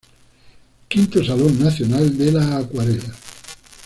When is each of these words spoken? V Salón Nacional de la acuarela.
V 0.89 1.23
Salón 1.23 1.59
Nacional 1.63 2.17
de 2.17 2.31
la 2.31 2.57
acuarela. 2.57 3.13